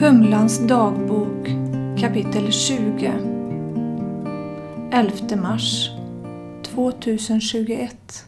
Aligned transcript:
Humlans 0.00 0.58
dagbok 0.58 1.46
kapitel 1.98 2.52
20 2.52 3.12
11 4.92 5.36
mars 5.36 5.90
2021 6.64 8.24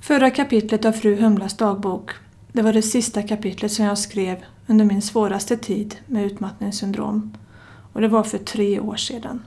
Förra 0.00 0.30
kapitlet 0.30 0.84
av 0.84 0.92
Fru 0.92 1.16
Humlas 1.16 1.56
dagbok 1.56 2.10
det 2.52 2.62
var 2.62 2.72
det 2.72 2.82
sista 2.82 3.22
kapitlet 3.22 3.72
som 3.72 3.84
jag 3.84 3.98
skrev 3.98 4.44
under 4.66 4.84
min 4.84 5.02
svåraste 5.02 5.56
tid 5.56 5.96
med 6.06 6.24
utmattningssyndrom 6.24 7.36
och 7.92 8.00
det 8.00 8.08
var 8.08 8.22
för 8.22 8.38
tre 8.38 8.80
år 8.80 8.96
sedan. 8.96 9.42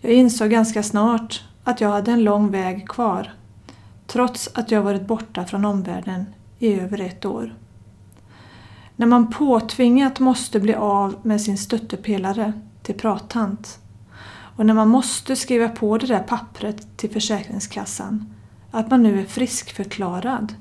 Jag 0.00 0.12
insåg 0.12 0.50
ganska 0.50 0.82
snart 0.82 1.42
att 1.64 1.80
jag 1.80 1.88
hade 1.88 2.12
en 2.12 2.24
lång 2.24 2.50
väg 2.50 2.88
kvar 2.88 3.32
trots 4.06 4.50
att 4.54 4.70
jag 4.70 4.82
varit 4.82 5.06
borta 5.06 5.44
från 5.44 5.64
omvärlden 5.64 6.24
i 6.58 6.80
över 6.80 7.00
ett 7.00 7.24
år. 7.24 7.54
När 8.96 9.06
man 9.06 9.30
påtvingat 9.30 10.20
måste 10.20 10.60
bli 10.60 10.74
av 10.74 11.16
med 11.22 11.40
sin 11.40 11.58
stöttepelare 11.58 12.52
till 12.82 12.94
prattant 12.94 13.78
och 14.56 14.66
när 14.66 14.74
man 14.74 14.88
måste 14.88 15.36
skriva 15.36 15.68
på 15.68 15.98
det 15.98 16.06
där 16.06 16.22
pappret 16.22 16.96
till 16.96 17.10
Försäkringskassan 17.10 18.34
att 18.70 18.90
man 18.90 19.02
nu 19.02 19.20
är 19.20 19.24
friskförklarad 19.24 20.54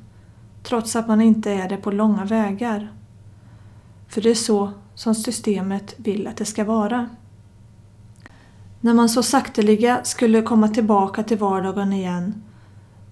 trots 0.64 0.96
att 0.96 1.08
man 1.08 1.22
inte 1.22 1.52
är 1.52 1.70
det 1.70 1.78
på 1.78 1.92
långa 1.92 2.26
vägar. 2.26 2.92
För 4.08 4.22
det 4.22 4.30
är 4.30 4.36
så 4.36 4.72
som 4.96 5.16
systemet 5.16 5.96
vill 5.98 6.28
att 6.28 6.38
det 6.38 6.46
ska 6.46 6.64
vara. 6.64 7.10
När 8.82 8.94
man 8.94 9.10
så 9.10 9.24
sakteliga 9.24 10.04
skulle 10.04 10.42
komma 10.42 10.68
tillbaka 10.68 11.24
till 11.24 11.38
vardagen 11.38 11.94
igen 11.94 12.44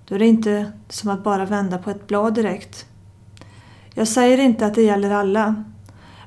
då 0.07 0.15
är 0.15 0.19
det 0.19 0.27
inte 0.27 0.71
som 0.89 1.09
att 1.09 1.23
bara 1.23 1.45
vända 1.45 1.77
på 1.77 1.89
ett 1.89 2.07
blad 2.07 2.33
direkt. 2.33 2.85
Jag 3.93 4.07
säger 4.07 4.37
inte 4.37 4.65
att 4.65 4.75
det 4.75 4.81
gäller 4.81 5.11
alla, 5.11 5.63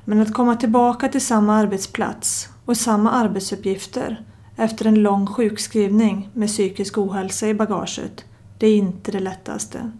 men 0.05 0.21
att 0.21 0.33
komma 0.33 0.55
tillbaka 0.55 1.07
till 1.07 1.21
samma 1.21 1.55
arbetsplats 1.55 2.49
och 2.65 2.77
samma 2.77 3.11
arbetsuppgifter 3.11 4.25
efter 4.55 4.85
en 4.85 4.95
lång 4.95 5.27
sjukskrivning 5.27 6.29
med 6.33 6.47
psykisk 6.47 6.97
ohälsa 6.97 7.47
i 7.47 7.53
bagaget, 7.53 8.25
det 8.57 8.67
är 8.67 8.77
inte 8.77 9.11
det 9.11 9.19
lättaste. 9.19 9.91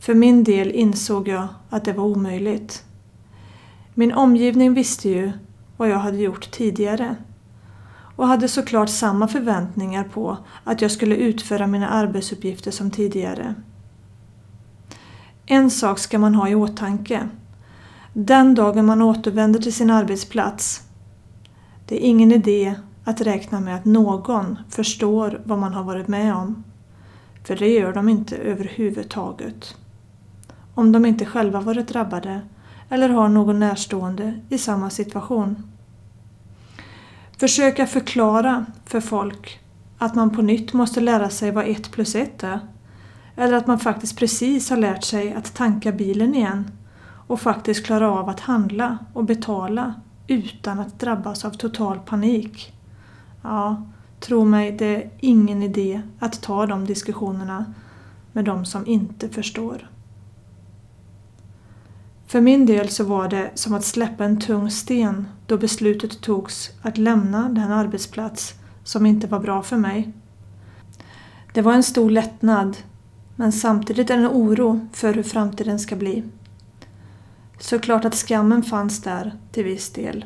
För 0.00 0.14
min 0.14 0.44
del 0.44 0.70
insåg 0.70 1.28
jag 1.28 1.48
att 1.70 1.84
det 1.84 1.92
var 1.92 2.04
omöjligt. 2.04 2.84
Min 3.94 4.12
omgivning 4.12 4.74
visste 4.74 5.08
ju 5.08 5.32
vad 5.76 5.88
jag 5.88 5.98
hade 5.98 6.18
gjort 6.18 6.50
tidigare 6.50 7.16
och 8.16 8.26
hade 8.26 8.48
såklart 8.48 8.88
samma 8.88 9.28
förväntningar 9.28 10.04
på 10.04 10.36
att 10.64 10.82
jag 10.82 10.90
skulle 10.90 11.16
utföra 11.16 11.66
mina 11.66 11.88
arbetsuppgifter 11.88 12.70
som 12.70 12.90
tidigare. 12.90 13.54
En 15.52 15.70
sak 15.70 15.98
ska 15.98 16.18
man 16.18 16.34
ha 16.34 16.48
i 16.48 16.54
åtanke. 16.54 17.28
Den 18.12 18.54
dagen 18.54 18.86
man 18.86 19.02
återvänder 19.02 19.60
till 19.60 19.74
sin 19.74 19.90
arbetsplats. 19.90 20.82
Det 21.86 22.04
är 22.04 22.08
ingen 22.08 22.32
idé 22.32 22.74
att 23.04 23.20
räkna 23.20 23.60
med 23.60 23.76
att 23.76 23.84
någon 23.84 24.58
förstår 24.68 25.40
vad 25.44 25.58
man 25.58 25.74
har 25.74 25.84
varit 25.84 26.08
med 26.08 26.34
om. 26.34 26.64
För 27.44 27.56
det 27.56 27.68
gör 27.68 27.92
de 27.92 28.08
inte 28.08 28.36
överhuvudtaget. 28.36 29.76
Om 30.74 30.92
de 30.92 31.06
inte 31.06 31.24
själva 31.24 31.60
varit 31.60 31.88
drabbade 31.88 32.40
eller 32.88 33.08
har 33.08 33.28
någon 33.28 33.60
närstående 33.60 34.40
i 34.48 34.58
samma 34.58 34.90
situation. 34.90 35.70
Försöka 37.38 37.86
förklara 37.86 38.66
för 38.84 39.00
folk 39.00 39.60
att 39.98 40.14
man 40.14 40.30
på 40.30 40.42
nytt 40.42 40.72
måste 40.72 41.00
lära 41.00 41.30
sig 41.30 41.50
vad 41.50 41.68
ett 41.68 41.90
plus 41.90 42.14
ett 42.14 42.42
är. 42.42 42.60
Eller 43.40 43.56
att 43.56 43.66
man 43.66 43.78
faktiskt 43.78 44.18
precis 44.18 44.70
har 44.70 44.76
lärt 44.76 45.04
sig 45.04 45.32
att 45.32 45.54
tanka 45.54 45.92
bilen 45.92 46.34
igen 46.34 46.70
och 47.26 47.40
faktiskt 47.40 47.86
klara 47.86 48.10
av 48.10 48.28
att 48.28 48.40
handla 48.40 48.98
och 49.12 49.24
betala 49.24 49.94
utan 50.26 50.80
att 50.80 51.00
drabbas 51.00 51.44
av 51.44 51.50
total 51.50 51.98
panik. 51.98 52.72
Ja, 53.42 53.86
tro 54.20 54.44
mig, 54.44 54.72
det 54.72 54.96
är 54.96 55.10
ingen 55.20 55.62
idé 55.62 56.02
att 56.18 56.42
ta 56.42 56.66
de 56.66 56.84
diskussionerna 56.84 57.74
med 58.32 58.44
de 58.44 58.64
som 58.64 58.86
inte 58.86 59.28
förstår. 59.28 59.90
För 62.26 62.40
min 62.40 62.66
del 62.66 62.88
så 62.88 63.04
var 63.04 63.28
det 63.28 63.50
som 63.54 63.74
att 63.74 63.84
släppa 63.84 64.24
en 64.24 64.40
tung 64.40 64.70
sten 64.70 65.28
då 65.46 65.58
beslutet 65.58 66.20
togs 66.20 66.70
att 66.82 66.98
lämna 66.98 67.48
den 67.48 67.72
arbetsplats 67.72 68.54
som 68.84 69.06
inte 69.06 69.26
var 69.26 69.40
bra 69.40 69.62
för 69.62 69.76
mig. 69.76 70.12
Det 71.52 71.62
var 71.62 71.72
en 71.72 71.82
stor 71.82 72.10
lättnad 72.10 72.76
men 73.40 73.52
samtidigt 73.52 74.10
en 74.10 74.26
oro 74.26 74.88
för 74.92 75.14
hur 75.14 75.22
framtiden 75.22 75.78
ska 75.78 75.96
bli. 75.96 76.22
Såklart 77.58 78.04
att 78.04 78.14
skammen 78.14 78.62
fanns 78.62 79.02
där 79.02 79.34
till 79.52 79.64
viss 79.64 79.90
del. 79.90 80.24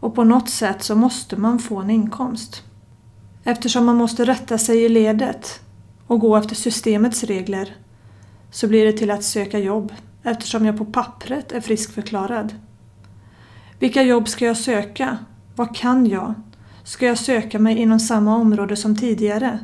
Och 0.00 0.14
på 0.14 0.24
något 0.24 0.50
sätt 0.50 0.82
så 0.82 0.94
måste 0.94 1.36
man 1.36 1.58
få 1.58 1.76
en 1.76 1.90
inkomst. 1.90 2.62
Eftersom 3.44 3.86
man 3.86 3.96
måste 3.96 4.24
rätta 4.24 4.58
sig 4.58 4.84
i 4.84 4.88
ledet 4.88 5.60
och 6.06 6.20
gå 6.20 6.36
efter 6.36 6.54
systemets 6.54 7.24
regler 7.24 7.76
så 8.50 8.68
blir 8.68 8.86
det 8.86 8.92
till 8.92 9.10
att 9.10 9.24
söka 9.24 9.58
jobb 9.58 9.92
eftersom 10.22 10.66
jag 10.66 10.78
på 10.78 10.84
pappret 10.84 11.52
är 11.52 11.60
friskförklarad. 11.60 12.54
Vilka 13.78 14.02
jobb 14.02 14.28
ska 14.28 14.46
jag 14.46 14.56
söka? 14.56 15.18
Vad 15.56 15.76
kan 15.76 16.06
jag? 16.06 16.34
Ska 16.84 17.06
jag 17.06 17.18
söka 17.18 17.58
mig 17.58 17.78
inom 17.78 18.00
samma 18.00 18.36
område 18.36 18.76
som 18.76 18.96
tidigare? 18.96 19.58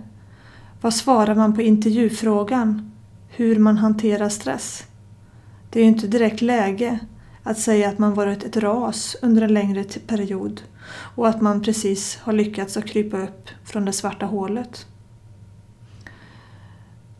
Vad 0.80 0.94
svarar 0.94 1.34
man 1.34 1.54
på 1.54 1.62
intervjufrågan? 1.62 2.92
Hur 3.28 3.58
man 3.58 3.78
hanterar 3.78 4.28
stress? 4.28 4.84
Det 5.70 5.80
är 5.80 5.82
ju 5.82 5.88
inte 5.88 6.06
direkt 6.06 6.42
läge 6.42 6.98
att 7.42 7.58
säga 7.58 7.88
att 7.88 7.98
man 7.98 8.14
varit 8.14 8.44
ett 8.44 8.56
ras 8.56 9.16
under 9.22 9.42
en 9.42 9.54
längre 9.54 9.84
period 9.84 10.62
och 10.90 11.28
att 11.28 11.40
man 11.40 11.62
precis 11.62 12.18
har 12.22 12.32
lyckats 12.32 12.76
att 12.76 12.86
krypa 12.86 13.22
upp 13.22 13.48
från 13.64 13.84
det 13.84 13.92
svarta 13.92 14.26
hålet. 14.26 14.86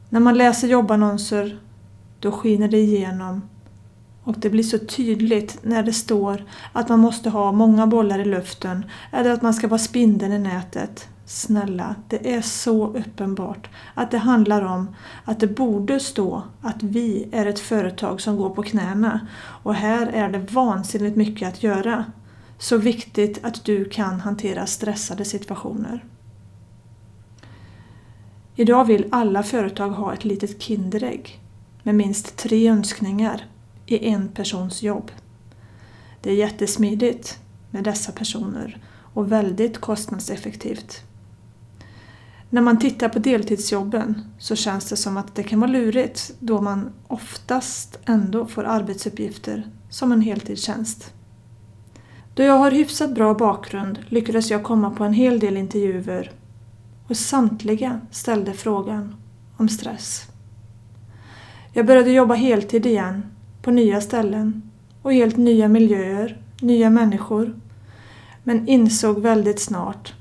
När 0.09 0.21
man 0.21 0.39
läser 0.39 0.69
jobbannonser 0.69 1.59
då 2.21 2.33
skiner 2.33 2.69
det 2.69 2.79
igenom 2.79 3.43
och 4.25 4.35
det 4.39 4.51
blir 4.51 4.63
så 4.63 4.79
tydligt 4.79 5.59
när 5.63 5.83
det 5.83 5.93
står 5.93 6.45
att 6.73 6.89
man 6.89 7.01
måste 7.01 7.31
ha 7.31 7.53
många 7.53 7.87
bollar 7.87 8.19
i 8.19 8.25
luften 8.25 8.85
eller 9.13 9.31
att 9.31 9.43
man 9.43 9.55
ska 9.55 9.69
vara 9.69 9.79
spindeln 9.79 10.33
i 10.33 10.39
nätet. 10.39 11.09
Snälla, 11.29 11.95
det 12.09 12.35
är 12.35 12.41
så 12.41 12.87
uppenbart 12.87 13.69
att 13.95 14.11
det 14.11 14.19
handlar 14.19 14.63
om 14.63 14.97
att 15.25 15.41
det 15.41 15.47
borde 15.47 16.01
stå 16.01 16.43
att 16.61 16.83
vi 16.83 17.29
är 17.33 17.47
ett 17.47 17.61
företag 17.61 18.21
som 18.21 18.37
går 18.37 18.51
på 18.51 18.63
knäna 18.63 19.27
och 19.63 19.75
här 19.75 20.07
är 20.07 20.29
det 20.29 20.39
vansinnigt 20.39 21.17
mycket 21.17 21.49
att 21.49 21.63
göra. 21.63 22.05
Så 22.59 22.77
viktigt 22.77 23.45
att 23.45 23.65
du 23.65 23.85
kan 23.85 24.21
hantera 24.21 24.67
stressade 24.67 25.25
situationer. 25.25 26.05
Idag 28.55 28.85
vill 28.85 29.09
alla 29.11 29.43
företag 29.43 29.91
ha 29.91 30.13
ett 30.13 30.25
litet 30.25 30.63
Kinderägg 30.63 31.41
med 31.83 31.95
minst 31.95 32.37
tre 32.37 32.71
önskningar 32.71 33.47
i 33.87 34.09
en 34.09 34.29
persons 34.29 34.83
jobb. 34.83 35.11
Det 36.23 36.31
är 36.31 36.37
jättesmidigt 36.37 37.39
med 37.71 37.85
dessa 37.85 38.13
personer 38.13 38.83
och 39.15 39.33
väldigt 39.33 39.79
kostnadseffektivt. 39.79 41.03
När 42.51 42.63
man 42.63 42.79
tittar 42.79 43.09
på 43.09 43.19
deltidsjobben 43.19 44.23
så 44.39 44.57
känns 44.57 44.89
det 44.89 44.97
som 44.97 45.17
att 45.17 45.35
det 45.35 45.43
kan 45.43 45.61
vara 45.61 45.71
lurigt 45.71 46.35
då 46.39 46.61
man 46.61 46.91
oftast 47.07 47.99
ändå 48.05 48.47
får 48.47 48.65
arbetsuppgifter 48.65 49.67
som 49.91 50.13
en 50.13 50.21
heltidstjänst. 50.21 51.13
Då 52.35 52.43
jag 52.43 52.59
har 52.59 52.71
hyfsat 52.71 53.15
bra 53.15 53.35
bakgrund 53.35 53.99
lyckades 54.09 54.51
jag 54.51 54.63
komma 54.63 54.91
på 54.91 55.05
en 55.05 55.13
hel 55.13 55.39
del 55.39 55.57
intervjuer 55.57 56.33
och 57.09 57.17
samtliga 57.17 58.01
ställde 58.11 58.53
frågan 58.53 59.17
om 59.57 59.69
stress. 59.69 60.23
Jag 61.73 61.87
började 61.87 62.11
jobba 62.11 62.35
heltid 62.35 62.87
igen, 62.87 63.23
på 63.63 63.71
nya 63.71 64.01
ställen 64.01 64.71
och 65.03 65.13
helt 65.13 65.37
nya 65.37 65.69
miljöer, 65.69 66.43
nya 66.61 66.91
människor. 66.91 67.61
Men 68.45 68.69
insåg 68.69 69.19
väldigt 69.19 69.61
snart 69.61 70.15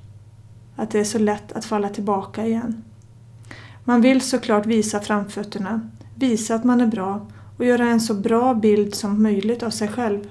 att 0.77 0.91
det 0.91 0.99
är 0.99 1.03
så 1.03 1.19
lätt 1.19 1.51
att 1.51 1.65
falla 1.65 1.89
tillbaka 1.89 2.45
igen. 2.45 2.83
Man 3.83 4.01
vill 4.01 4.21
såklart 4.21 4.65
visa 4.65 4.99
framfötterna, 4.99 5.89
visa 6.15 6.55
att 6.55 6.63
man 6.63 6.81
är 6.81 6.87
bra 6.87 7.27
och 7.57 7.65
göra 7.65 7.85
en 7.85 8.01
så 8.01 8.13
bra 8.13 8.53
bild 8.53 8.95
som 8.95 9.23
möjligt 9.23 9.63
av 9.63 9.69
sig 9.69 9.87
själv. 9.87 10.29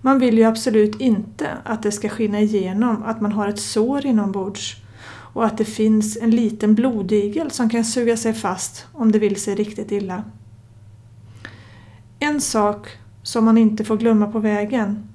Man 0.00 0.18
vill 0.18 0.38
ju 0.38 0.44
absolut 0.44 1.00
inte 1.00 1.48
att 1.64 1.82
det 1.82 1.92
ska 1.92 2.08
skina 2.08 2.40
igenom 2.40 3.02
att 3.02 3.20
man 3.20 3.32
har 3.32 3.48
ett 3.48 3.60
sår 3.60 4.06
inombords 4.06 4.76
och 5.06 5.44
att 5.44 5.58
det 5.58 5.64
finns 5.64 6.18
en 6.20 6.30
liten 6.30 6.74
blodigel 6.74 7.50
som 7.50 7.70
kan 7.70 7.84
suga 7.84 8.16
sig 8.16 8.32
fast 8.32 8.86
om 8.92 9.12
det 9.12 9.18
vill 9.18 9.36
sig 9.36 9.54
riktigt 9.54 9.92
illa. 9.92 10.24
En 12.18 12.40
sak 12.40 12.88
som 13.22 13.44
man 13.44 13.58
inte 13.58 13.84
får 13.84 13.96
glömma 13.96 14.26
på 14.26 14.38
vägen 14.38 15.08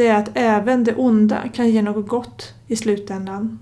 det 0.00 0.06
är 0.06 0.18
att 0.18 0.30
även 0.34 0.84
det 0.84 0.94
onda 0.94 1.48
kan 1.48 1.68
ge 1.68 1.82
något 1.82 2.08
gott 2.08 2.54
i 2.66 2.76
slutändan. 2.76 3.58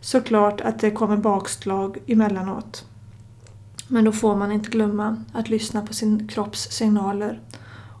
Såklart 0.00 0.60
att 0.60 0.78
det 0.78 0.90
kommer 0.90 1.16
bakslag 1.16 1.98
emellanåt. 2.06 2.84
Men 3.88 4.04
då 4.04 4.12
får 4.12 4.36
man 4.36 4.52
inte 4.52 4.70
glömma 4.70 5.24
att 5.32 5.48
lyssna 5.48 5.86
på 5.86 5.94
sin 5.94 6.28
kropps 6.28 6.70
signaler 6.70 7.40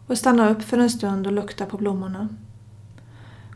och 0.06 0.18
stanna 0.18 0.50
upp 0.50 0.62
för 0.62 0.78
en 0.78 0.90
stund 0.90 1.26
och 1.26 1.32
lukta 1.32 1.66
på 1.66 1.76
blommorna. 1.76 2.28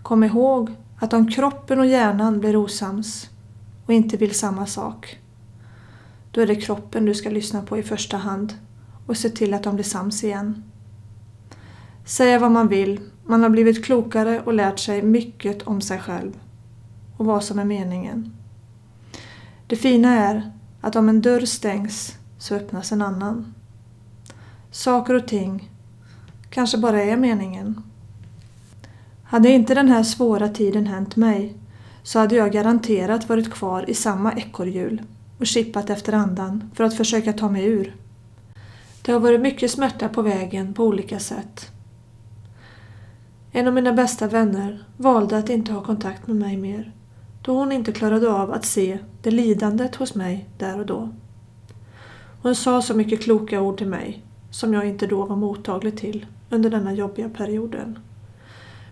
Kom 0.02 0.24
ihåg 0.24 0.74
att 0.98 1.12
om 1.12 1.30
kroppen 1.30 1.78
och 1.78 1.86
hjärnan 1.86 2.40
blir 2.40 2.56
osams 2.56 3.30
och 3.86 3.92
inte 3.92 4.16
vill 4.16 4.34
samma 4.34 4.66
sak, 4.66 5.18
då 6.30 6.40
är 6.40 6.46
det 6.46 6.56
kroppen 6.56 7.04
du 7.04 7.14
ska 7.14 7.30
lyssna 7.30 7.62
på 7.62 7.78
i 7.78 7.82
första 7.82 8.16
hand 8.16 8.54
och 9.06 9.16
se 9.16 9.30
till 9.30 9.54
att 9.54 9.62
de 9.62 9.74
blir 9.74 9.84
sams 9.84 10.24
igen. 10.24 10.62
Säga 12.04 12.38
vad 12.38 12.50
man 12.50 12.68
vill, 12.68 13.00
man 13.26 13.42
har 13.42 13.50
blivit 13.50 13.84
klokare 13.84 14.40
och 14.40 14.54
lärt 14.54 14.78
sig 14.78 15.02
mycket 15.02 15.62
om 15.62 15.80
sig 15.80 15.98
själv 15.98 16.38
och 17.16 17.26
vad 17.26 17.44
som 17.44 17.58
är 17.58 17.64
meningen. 17.64 18.36
Det 19.66 19.76
fina 19.76 20.14
är 20.14 20.52
att 20.80 20.96
om 20.96 21.08
en 21.08 21.22
dörr 21.22 21.46
stängs 21.46 22.18
så 22.38 22.54
öppnas 22.54 22.92
en 22.92 23.02
annan. 23.02 23.54
Saker 24.70 25.14
och 25.14 25.28
ting 25.28 25.70
kanske 26.50 26.78
bara 26.78 27.02
är 27.02 27.16
meningen. 27.16 27.82
Hade 29.24 29.48
inte 29.48 29.74
den 29.74 29.88
här 29.88 30.02
svåra 30.02 30.48
tiden 30.48 30.86
hänt 30.86 31.16
mig 31.16 31.56
så 32.02 32.18
hade 32.18 32.36
jag 32.36 32.52
garanterat 32.52 33.28
varit 33.28 33.52
kvar 33.52 33.90
i 33.90 33.94
samma 33.94 34.32
ekorrhjul 34.32 35.02
och 35.38 35.46
chippat 35.46 35.90
efter 35.90 36.12
andan 36.12 36.70
för 36.74 36.84
att 36.84 36.96
försöka 36.96 37.32
ta 37.32 37.48
mig 37.48 37.64
ur. 37.64 37.96
Det 39.02 39.12
har 39.12 39.20
varit 39.20 39.40
mycket 39.40 39.70
smärta 39.70 40.08
på 40.08 40.22
vägen 40.22 40.74
på 40.74 40.84
olika 40.84 41.18
sätt. 41.18 41.73
En 43.56 43.66
av 43.66 43.74
mina 43.74 43.92
bästa 43.92 44.26
vänner 44.26 44.84
valde 44.96 45.38
att 45.38 45.50
inte 45.50 45.72
ha 45.72 45.84
kontakt 45.84 46.26
med 46.26 46.36
mig 46.36 46.56
mer 46.56 46.92
då 47.42 47.52
hon 47.52 47.72
inte 47.72 47.92
klarade 47.92 48.30
av 48.30 48.52
att 48.52 48.64
se 48.64 48.98
det 49.22 49.30
lidandet 49.30 49.94
hos 49.94 50.14
mig 50.14 50.48
där 50.58 50.78
och 50.78 50.86
då. 50.86 51.08
Hon 52.42 52.54
sa 52.54 52.82
så 52.82 52.94
mycket 52.94 53.22
kloka 53.22 53.60
ord 53.60 53.78
till 53.78 53.86
mig 53.86 54.22
som 54.50 54.74
jag 54.74 54.86
inte 54.86 55.06
då 55.06 55.24
var 55.24 55.36
mottaglig 55.36 55.98
till 55.98 56.26
under 56.50 56.70
denna 56.70 56.92
jobbiga 56.92 57.28
perioden. 57.28 57.98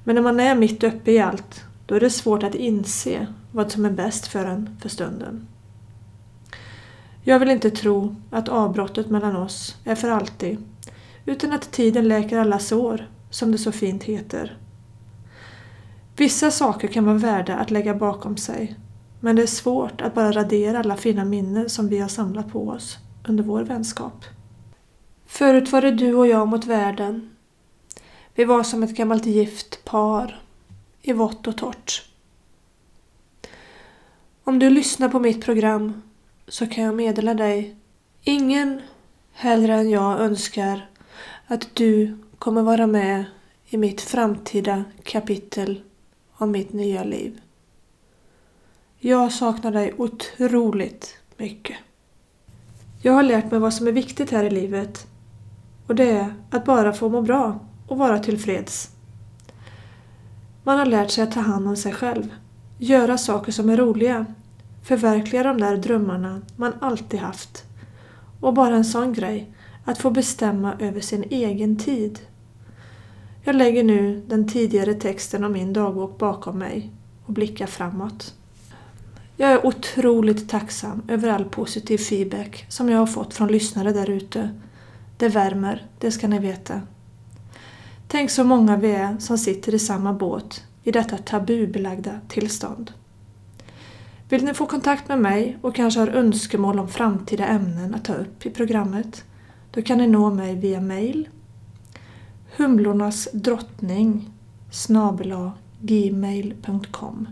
Men 0.05 0.15
när 0.15 0.23
man 0.23 0.41
är 0.41 0.55
mitt 0.55 0.85
uppe 0.85 1.13
i 1.13 1.19
allt, 1.19 1.65
då 1.87 1.95
är 1.95 2.01
det 2.01 2.11
svårt 2.11 2.43
att 2.43 2.55
inse 2.55 3.27
vad 3.53 3.73
som 3.73 3.85
är 3.85 3.91
bäst 3.91 4.27
för 4.27 4.45
en 4.45 4.77
för 4.81 4.89
stunden. 4.89 5.47
Jag 7.23 7.39
vill 7.39 7.51
inte 7.51 7.71
tro 7.71 8.17
att 8.31 8.49
avbrottet 8.49 9.11
mellan 9.11 9.37
oss 9.37 9.77
är 9.85 9.95
för 9.95 10.11
alltid, 10.11 10.59
utan 11.27 11.53
att 11.53 11.73
tiden 11.73 12.09
läker 12.09 12.39
alla 12.39 12.59
sår, 12.59 13.09
som 13.33 13.53
det 13.53 13.59
så 13.59 13.73
fint 13.73 14.03
heter. 14.03 14.59
Vissa 16.17 16.51
saker 16.51 16.89
kan 16.89 17.05
vara 17.05 17.17
värda 17.17 17.57
att 17.57 17.71
lägga 17.71 17.95
bakom 17.95 18.37
sig, 18.37 18.77
men 19.21 19.37
det 19.37 19.43
är 19.43 19.47
svårt 19.47 20.01
att 20.01 20.15
bara 20.15 20.33
radera 20.33 20.79
alla 20.79 20.97
fina 20.97 21.25
minnen 21.25 21.71
som 21.71 21.89
vi 21.89 21.99
har 21.99 22.09
samlat 22.09 22.53
på 22.53 22.69
oss 22.69 22.99
under 23.29 23.45
vår 23.45 23.63
vänskap. 23.63 24.25
Förut 25.27 25.73
var 25.73 25.83
det 25.83 25.91
du 25.91 26.15
och 26.15 26.27
jag 26.27 26.49
mot 26.49 26.65
världen. 26.65 27.31
Vi 28.35 28.45
var 28.45 28.63
som 28.63 28.83
ett 28.83 28.97
gammalt 28.97 29.27
gift 29.27 29.85
par, 29.85 30.43
i 31.03 31.13
vått 31.13 31.47
och 31.47 31.57
torrt. 31.57 32.09
Om 34.45 34.59
du 34.59 34.71
lyssnar 34.71 35.09
på 35.09 35.19
mitt 35.19 35.45
program 35.45 36.03
så 36.49 36.67
kan 36.67 36.85
jag 36.85 36.95
meddela 36.95 37.35
dig, 37.35 37.77
ingen 38.23 38.81
hellre 39.33 39.75
än 39.75 39.91
jag 39.91 40.21
önskar 40.21 40.89
att 41.47 41.75
du 41.75 42.19
kommer 42.43 42.63
vara 42.63 42.87
med 42.87 43.25
i 43.65 43.77
mitt 43.77 44.01
framtida 44.01 44.85
kapitel 45.03 45.83
av 46.37 46.49
mitt 46.49 46.73
nya 46.73 47.05
liv. 47.05 47.41
Jag 48.99 49.33
saknar 49.33 49.73
dig 49.73 49.95
otroligt 49.99 51.19
mycket. 51.37 51.77
Jag 53.03 53.13
har 53.13 53.23
lärt 53.23 53.51
mig 53.51 53.61
vad 53.61 53.75
som 53.75 53.87
är 53.87 53.93
viktigt 53.93 54.31
här 54.31 54.45
i 54.45 54.51
livet 54.51 55.07
och 55.87 55.95
det 55.95 56.11
är 56.11 56.35
att 56.51 56.65
bara 56.65 56.93
få 56.93 57.09
må 57.09 57.23
bra 57.23 57.59
och 57.89 57.99
vara 57.99 58.19
tillfreds. 58.19 58.91
Man 60.65 60.79
har 60.79 60.87
lärt 60.87 61.11
sig 61.11 61.25
att 61.25 61.33
ta 61.33 61.41
hand 61.41 61.69
om 61.69 61.77
sig 61.77 61.93
själv, 61.93 62.29
göra 62.79 63.19
saker 63.19 63.53
som 63.53 63.71
är 63.71 63.77
roliga, 63.77 64.27
förverkliga 64.85 65.43
de 65.43 65.61
där 65.61 65.77
drömmarna 65.77 66.43
man 66.57 66.73
alltid 66.81 67.21
haft. 67.21 67.65
Och 68.41 68.55
bara 68.55 68.77
en 68.77 68.85
sån 68.85 69.13
grej, 69.13 69.53
att 69.85 69.99
få 69.99 70.11
bestämma 70.11 70.75
över 70.79 71.01
sin 71.01 71.25
egen 71.31 71.77
tid. 71.77 72.21
Jag 73.45 73.57
lägger 73.57 73.85
nu 73.85 74.23
den 74.27 74.49
tidigare 74.49 74.95
texten 74.95 75.45
om 75.45 75.53
min 75.53 75.73
dagbok 75.73 76.19
bakom 76.19 76.59
mig 76.59 76.91
och 77.27 77.33
blickar 77.33 77.67
framåt. 77.67 78.35
Jag 79.37 79.53
är 79.53 79.67
otroligt 79.67 80.49
tacksam 80.49 81.03
över 81.09 81.29
all 81.29 81.45
positiv 81.45 81.99
feedback 81.99 82.67
som 82.69 82.89
jag 82.89 82.99
har 82.99 83.07
fått 83.07 83.35
från 83.35 83.49
lyssnare 83.49 83.93
där 83.93 84.11
ute. 84.11 84.51
Det 85.17 85.29
värmer, 85.29 85.87
det 85.99 86.11
ska 86.11 86.29
ni 86.29 86.39
veta. 86.39 86.81
Tänk 88.09 88.31
så 88.31 88.45
många 88.45 88.77
vi 88.77 88.93
är 88.93 89.19
som 89.19 89.39
sitter 89.39 89.75
i 89.75 89.79
samma 89.79 90.13
båt 90.13 90.65
i 90.83 90.91
detta 90.91 91.19
tabubelagda 91.19 92.21
tillstånd. 92.29 92.93
Vill 94.29 94.45
ni 94.45 94.55
få 94.55 94.67
kontakt 94.67 95.09
med 95.09 95.19
mig 95.19 95.59
och 95.63 95.75
kanske 95.75 96.01
har 96.01 96.09
önskemål 96.09 96.79
om 96.79 96.89
framtida 96.89 97.47
ämnen 97.47 97.95
att 97.95 98.05
ta 98.05 98.15
upp 98.15 98.47
i 98.47 98.51
programmet, 98.51 99.25
då 99.71 99.83
kan 99.83 99.99
ni 99.99 100.07
nå 100.07 100.31
mig 100.31 100.55
via 100.55 100.81
mail 100.81 101.29
humlornas 102.57 103.29
drottning 103.33 104.31
gmail.com 105.81 107.29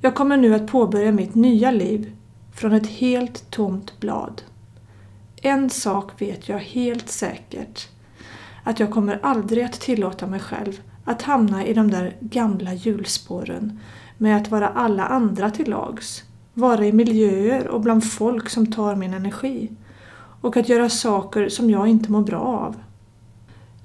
Jag 0.00 0.14
kommer 0.14 0.36
nu 0.36 0.54
att 0.54 0.66
påbörja 0.66 1.12
mitt 1.12 1.34
nya 1.34 1.70
liv 1.70 2.12
från 2.54 2.72
ett 2.72 2.86
helt 2.86 3.50
tomt 3.50 4.00
blad. 4.00 4.42
En 5.42 5.70
sak 5.70 6.22
vet 6.22 6.48
jag 6.48 6.58
helt 6.58 7.08
säkert. 7.08 7.88
Att 8.64 8.80
jag 8.80 8.90
kommer 8.90 9.18
aldrig 9.22 9.64
att 9.64 9.80
tillåta 9.80 10.26
mig 10.26 10.40
själv 10.40 10.80
att 11.04 11.22
hamna 11.22 11.66
i 11.66 11.74
de 11.74 11.90
där 11.90 12.16
gamla 12.20 12.74
hjulspåren 12.74 13.80
med 14.18 14.36
att 14.36 14.50
vara 14.50 14.68
alla 14.68 15.06
andra 15.06 15.50
till 15.50 15.70
lags. 15.70 16.22
Vara 16.54 16.86
i 16.86 16.92
miljöer 16.92 17.68
och 17.68 17.80
bland 17.80 18.12
folk 18.12 18.48
som 18.48 18.72
tar 18.72 18.96
min 18.96 19.14
energi. 19.14 19.70
Och 20.40 20.56
att 20.56 20.68
göra 20.68 20.88
saker 20.88 21.48
som 21.48 21.70
jag 21.70 21.88
inte 21.88 22.12
mår 22.12 22.22
bra 22.22 22.40
av. 22.40 22.76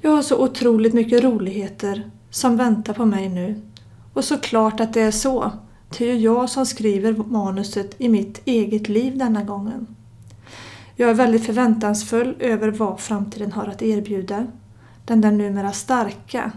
Jag 0.06 0.12
har 0.12 0.22
så 0.22 0.44
otroligt 0.44 0.94
mycket 0.94 1.24
roligheter 1.24 2.12
som 2.30 2.58
väntar 2.58 2.94
på 2.94 3.06
mig 3.06 3.30
nu. 3.30 3.62
Och 4.14 4.24
såklart 4.24 4.80
att 4.80 4.94
det 4.94 5.02
är 5.02 5.12
så. 5.12 5.52
Det 5.98 6.10
är 6.10 6.14
ju 6.14 6.20
jag 6.20 6.50
som 6.50 6.66
skriver 6.66 7.14
manuset 7.14 7.96
i 8.02 8.10
mitt 8.10 8.42
eget 8.46 8.90
liv 8.90 9.18
denna 9.18 9.44
gången. 9.44 9.96
Jag 10.96 11.10
är 11.10 11.14
väldigt 11.14 11.46
förväntansfull 11.46 12.36
över 12.40 12.72
vad 12.72 13.00
framtiden 13.00 13.52
har 13.52 13.68
att 13.68 13.82
erbjuda. 13.82 14.48
Den 15.06 15.22
där 15.22 15.32
numera 15.32 15.72
starka 15.72 16.52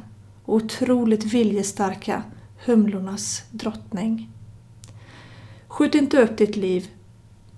och 0.45 0.55
otroligt 0.55 1.25
viljestarka 1.25 2.23
Humlornas 2.65 3.43
drottning. 3.51 4.31
Skjut 5.69 5.95
inte 5.95 6.23
upp 6.23 6.37
ditt 6.39 6.57
liv 6.57 6.89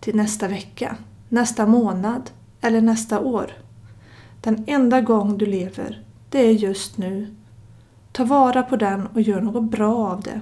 till 0.01 0.17
nästa 0.17 0.49
vecka, 0.49 0.97
nästa 1.29 1.67
månad 1.67 2.31
eller 2.61 2.81
nästa 2.81 3.21
år. 3.21 3.53
Den 4.41 4.65
enda 4.67 5.01
gång 5.01 5.39
du 5.39 5.47
lever, 5.47 6.03
det 6.31 6.39
är 6.47 6.53
just 6.53 6.99
nu. 6.99 7.35
Ta 8.13 8.25
vara 8.25 8.63
på 8.63 8.77
den 8.77 9.07
och 9.07 9.21
gör 9.21 9.41
något 9.41 9.71
bra 9.71 9.97
av 9.97 10.21
det. 10.23 10.41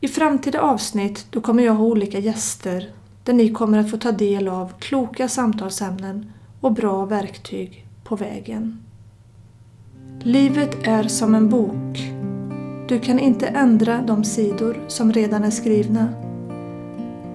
I 0.00 0.08
framtida 0.08 0.60
avsnitt 0.60 1.26
då 1.30 1.40
kommer 1.40 1.62
jag 1.62 1.74
ha 1.74 1.84
olika 1.84 2.18
gäster 2.18 2.90
där 3.24 3.32
ni 3.32 3.48
kommer 3.48 3.78
att 3.78 3.90
få 3.90 3.96
ta 3.96 4.12
del 4.12 4.48
av 4.48 4.72
kloka 4.78 5.28
samtalsämnen 5.28 6.32
och 6.60 6.72
bra 6.72 7.04
verktyg 7.04 7.86
på 8.04 8.16
vägen. 8.16 8.82
Livet 10.22 10.76
är 10.82 11.02
som 11.02 11.34
en 11.34 11.48
bok. 11.48 12.12
Du 12.88 12.98
kan 12.98 13.18
inte 13.18 13.46
ändra 13.46 14.02
de 14.02 14.24
sidor 14.24 14.84
som 14.88 15.12
redan 15.12 15.44
är 15.44 15.50
skrivna. 15.50 16.08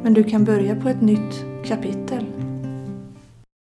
Men 0.04 0.14
du 0.14 0.24
kan 0.24 0.44
börja 0.44 0.76
på 0.76 0.90
ett 0.90 1.02
nytt 1.02 1.46
kapitel. 1.66 2.26